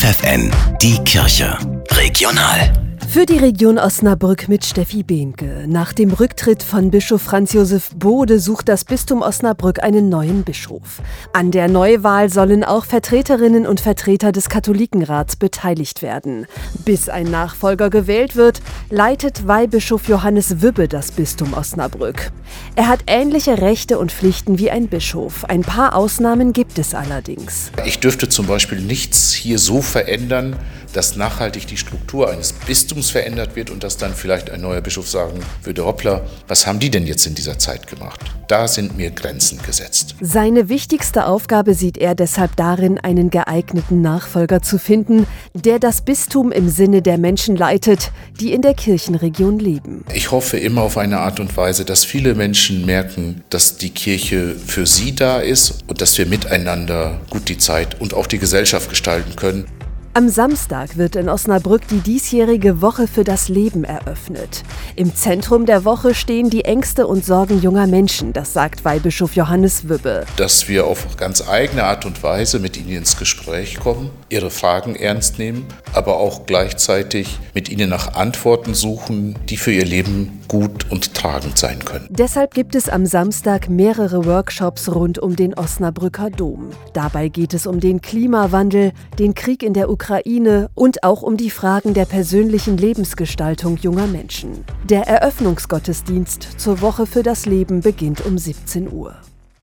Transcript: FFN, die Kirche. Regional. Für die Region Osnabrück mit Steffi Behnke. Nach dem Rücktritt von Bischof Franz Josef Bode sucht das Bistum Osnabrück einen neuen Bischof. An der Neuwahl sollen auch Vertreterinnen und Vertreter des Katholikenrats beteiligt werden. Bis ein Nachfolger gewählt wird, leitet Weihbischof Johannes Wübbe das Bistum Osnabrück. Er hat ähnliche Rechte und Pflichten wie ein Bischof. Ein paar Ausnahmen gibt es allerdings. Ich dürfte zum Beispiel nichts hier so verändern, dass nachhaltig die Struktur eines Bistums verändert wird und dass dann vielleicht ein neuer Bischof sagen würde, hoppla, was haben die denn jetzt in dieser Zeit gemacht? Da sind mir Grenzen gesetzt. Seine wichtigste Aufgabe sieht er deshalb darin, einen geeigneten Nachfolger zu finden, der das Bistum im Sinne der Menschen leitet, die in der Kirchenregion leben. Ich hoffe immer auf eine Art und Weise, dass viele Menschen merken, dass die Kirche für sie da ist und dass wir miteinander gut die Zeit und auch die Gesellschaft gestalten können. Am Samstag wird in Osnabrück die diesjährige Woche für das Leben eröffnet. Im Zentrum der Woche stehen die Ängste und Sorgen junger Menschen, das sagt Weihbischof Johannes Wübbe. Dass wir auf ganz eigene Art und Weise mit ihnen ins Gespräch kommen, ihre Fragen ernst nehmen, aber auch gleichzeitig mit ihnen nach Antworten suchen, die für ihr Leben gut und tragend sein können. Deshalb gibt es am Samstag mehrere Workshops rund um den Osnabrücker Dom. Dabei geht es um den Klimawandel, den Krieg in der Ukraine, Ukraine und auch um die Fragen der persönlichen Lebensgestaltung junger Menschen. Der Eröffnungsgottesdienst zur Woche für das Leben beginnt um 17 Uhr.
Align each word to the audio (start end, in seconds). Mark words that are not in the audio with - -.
FFN, 0.00 0.50
die 0.80 0.96
Kirche. 1.04 1.58
Regional. 1.90 2.72
Für 3.06 3.26
die 3.26 3.38
Region 3.38 3.76
Osnabrück 3.76 4.48
mit 4.48 4.64
Steffi 4.64 5.02
Behnke. 5.02 5.64
Nach 5.66 5.92
dem 5.92 6.12
Rücktritt 6.12 6.62
von 6.62 6.92
Bischof 6.92 7.20
Franz 7.20 7.52
Josef 7.52 7.90
Bode 7.96 8.38
sucht 8.38 8.68
das 8.68 8.84
Bistum 8.84 9.20
Osnabrück 9.20 9.82
einen 9.82 10.08
neuen 10.08 10.44
Bischof. 10.44 11.02
An 11.32 11.50
der 11.50 11.68
Neuwahl 11.68 12.30
sollen 12.30 12.62
auch 12.62 12.84
Vertreterinnen 12.84 13.66
und 13.66 13.80
Vertreter 13.80 14.30
des 14.30 14.48
Katholikenrats 14.48 15.34
beteiligt 15.34 16.02
werden. 16.02 16.46
Bis 16.84 17.08
ein 17.08 17.30
Nachfolger 17.30 17.90
gewählt 17.90 18.36
wird, 18.36 18.62
leitet 18.90 19.46
Weihbischof 19.46 20.08
Johannes 20.08 20.62
Wübbe 20.62 20.88
das 20.88 21.12
Bistum 21.12 21.54
Osnabrück. 21.54 22.32
Er 22.74 22.88
hat 22.88 23.04
ähnliche 23.06 23.62
Rechte 23.62 23.98
und 23.98 24.10
Pflichten 24.10 24.58
wie 24.58 24.70
ein 24.70 24.88
Bischof. 24.88 25.44
Ein 25.44 25.62
paar 25.62 25.94
Ausnahmen 25.94 26.52
gibt 26.52 26.76
es 26.78 26.92
allerdings. 26.94 27.70
Ich 27.86 28.00
dürfte 28.00 28.28
zum 28.28 28.46
Beispiel 28.46 28.80
nichts 28.80 29.32
hier 29.32 29.60
so 29.60 29.80
verändern, 29.80 30.56
dass 30.92 31.14
nachhaltig 31.14 31.68
die 31.68 31.76
Struktur 31.76 32.30
eines 32.30 32.52
Bistums 32.52 33.10
verändert 33.10 33.54
wird 33.54 33.70
und 33.70 33.84
dass 33.84 33.96
dann 33.96 34.12
vielleicht 34.12 34.50
ein 34.50 34.60
neuer 34.60 34.80
Bischof 34.80 35.08
sagen 35.08 35.40
würde, 35.62 35.84
hoppla, 35.84 36.22
was 36.48 36.66
haben 36.66 36.80
die 36.80 36.90
denn 36.90 37.06
jetzt 37.06 37.26
in 37.26 37.34
dieser 37.34 37.58
Zeit 37.58 37.86
gemacht? 37.86 38.20
Da 38.48 38.66
sind 38.66 38.96
mir 38.96 39.12
Grenzen 39.12 39.60
gesetzt. 39.62 40.16
Seine 40.20 40.68
wichtigste 40.68 41.26
Aufgabe 41.26 41.74
sieht 41.74 41.96
er 41.96 42.16
deshalb 42.16 42.56
darin, 42.56 42.98
einen 42.98 43.30
geeigneten 43.30 44.02
Nachfolger 44.02 44.62
zu 44.62 44.78
finden, 44.78 45.26
der 45.54 45.78
das 45.78 46.02
Bistum 46.02 46.50
im 46.50 46.68
Sinne 46.68 47.02
der 47.02 47.18
Menschen 47.18 47.54
leitet, 47.54 48.10
die 48.40 48.52
in 48.52 48.62
der 48.62 48.74
Kirchenregion 48.80 49.58
leben. 49.58 50.04
Ich 50.14 50.30
hoffe 50.30 50.56
immer 50.56 50.80
auf 50.80 50.96
eine 50.96 51.18
Art 51.18 51.38
und 51.38 51.54
Weise, 51.54 51.84
dass 51.84 52.06
viele 52.06 52.34
Menschen 52.34 52.86
merken, 52.86 53.42
dass 53.50 53.76
die 53.76 53.90
Kirche 53.90 54.54
für 54.54 54.86
sie 54.86 55.14
da 55.14 55.38
ist 55.38 55.84
und 55.86 56.00
dass 56.00 56.16
wir 56.16 56.24
miteinander 56.24 57.20
gut 57.28 57.50
die 57.50 57.58
Zeit 57.58 58.00
und 58.00 58.14
auch 58.14 58.26
die 58.26 58.38
Gesellschaft 58.38 58.88
gestalten 58.88 59.36
können. 59.36 59.66
Am 60.12 60.28
Samstag 60.28 60.96
wird 60.96 61.14
in 61.14 61.28
Osnabrück 61.28 61.86
die 61.86 62.00
diesjährige 62.00 62.82
Woche 62.82 63.06
für 63.06 63.22
das 63.22 63.48
Leben 63.48 63.84
eröffnet. 63.84 64.64
Im 64.96 65.14
Zentrum 65.14 65.66
der 65.66 65.84
Woche 65.84 66.16
stehen 66.16 66.50
die 66.50 66.64
Ängste 66.64 67.06
und 67.06 67.24
Sorgen 67.24 67.62
junger 67.62 67.86
Menschen, 67.86 68.32
das 68.32 68.52
sagt 68.52 68.84
Weihbischof 68.84 69.36
Johannes 69.36 69.88
Wübbe. 69.88 70.26
Dass 70.36 70.68
wir 70.68 70.88
auf 70.88 71.16
ganz 71.16 71.48
eigene 71.48 71.84
Art 71.84 72.06
und 72.06 72.24
Weise 72.24 72.58
mit 72.58 72.76
ihnen 72.76 72.90
ins 72.90 73.18
Gespräch 73.18 73.78
kommen, 73.78 74.10
ihre 74.30 74.50
Fragen 74.50 74.96
ernst 74.96 75.38
nehmen, 75.38 75.64
aber 75.92 76.16
auch 76.16 76.44
gleichzeitig 76.44 77.38
mit 77.54 77.68
ihnen 77.68 77.88
nach 77.88 78.14
Antworten 78.14 78.74
suchen, 78.74 79.38
die 79.48 79.58
für 79.58 79.70
ihr 79.70 79.86
Leben 79.86 80.40
gut 80.48 80.90
und 80.90 81.14
tragend 81.14 81.56
sein 81.56 81.84
können. 81.84 82.08
Deshalb 82.10 82.54
gibt 82.54 82.74
es 82.74 82.88
am 82.88 83.06
Samstag 83.06 83.68
mehrere 83.68 84.24
Workshops 84.24 84.92
rund 84.92 85.20
um 85.20 85.36
den 85.36 85.54
Osnabrücker 85.54 86.30
Dom. 86.30 86.70
Dabei 86.94 87.28
geht 87.28 87.54
es 87.54 87.68
um 87.68 87.78
den 87.78 88.00
Klimawandel, 88.00 88.90
den 89.20 89.36
Krieg 89.36 89.62
in 89.62 89.74
der 89.74 89.88
Ukraine, 89.88 89.99
Ukraine 90.00 90.70
und 90.74 91.04
auch 91.04 91.20
um 91.20 91.36
die 91.36 91.50
Fragen 91.50 91.92
der 91.92 92.06
persönlichen 92.06 92.78
Lebensgestaltung 92.78 93.76
junger 93.76 94.06
Menschen. 94.06 94.64
Der 94.88 95.02
Eröffnungsgottesdienst 95.02 96.58
zur 96.58 96.80
Woche 96.80 97.04
für 97.04 97.22
das 97.22 97.44
Leben 97.44 97.82
beginnt 97.82 98.24
um 98.24 98.38
17 98.38 98.90
Uhr. 98.90 99.14